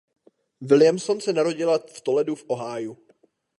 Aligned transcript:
Williamson 0.61 1.21
se 1.21 1.33
narodila 1.33 1.77
v 1.77 2.01
Toledu 2.01 2.35
v 2.35 2.43
Ohiu. 2.47 2.97